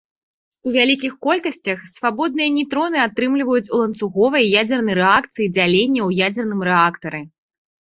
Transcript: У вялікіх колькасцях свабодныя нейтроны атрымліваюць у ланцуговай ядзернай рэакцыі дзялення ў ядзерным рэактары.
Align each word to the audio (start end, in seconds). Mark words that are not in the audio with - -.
У 0.69 0.71
вялікіх 0.75 1.11
колькасцях 1.25 1.83
свабодныя 1.95 2.49
нейтроны 2.55 2.97
атрымліваюць 3.03 3.67
у 3.73 3.83
ланцуговай 3.83 4.49
ядзернай 4.63 4.95
рэакцыі 5.03 5.47
дзялення 5.55 6.01
ў 6.07 6.31
ядзерным 6.31 6.61
рэактары. 6.73 7.25